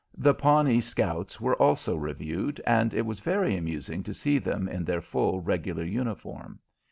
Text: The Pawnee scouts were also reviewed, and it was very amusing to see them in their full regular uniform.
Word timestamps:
The 0.17 0.33
Pawnee 0.33 0.81
scouts 0.81 1.39
were 1.39 1.53
also 1.61 1.95
reviewed, 1.95 2.59
and 2.65 2.91
it 2.91 3.05
was 3.05 3.19
very 3.19 3.55
amusing 3.55 4.01
to 4.05 4.15
see 4.15 4.39
them 4.39 4.67
in 4.67 4.83
their 4.83 4.99
full 4.99 5.41
regular 5.41 5.83
uniform. 5.83 6.59